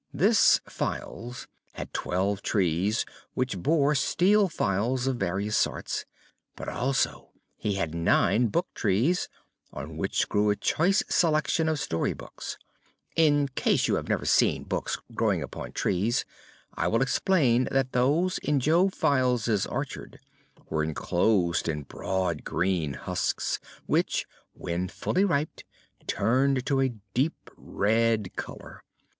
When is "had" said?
1.73-1.93, 7.75-7.93